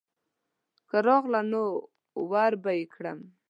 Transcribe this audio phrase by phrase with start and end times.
[0.89, 1.63] که راغله نو
[2.31, 3.19] وربه یې کړم.